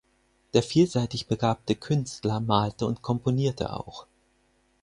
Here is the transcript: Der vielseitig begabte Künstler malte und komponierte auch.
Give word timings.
Der 0.55 0.63
vielseitig 0.63 1.27
begabte 1.27 1.75
Künstler 1.75 2.39
malte 2.39 2.87
und 2.87 3.03
komponierte 3.03 3.71
auch. 3.77 4.07